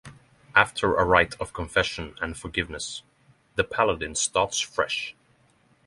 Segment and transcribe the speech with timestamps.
[0.55, 3.03] After a rite of confession and forgiveness,
[3.53, 5.13] the paladin starts fresh.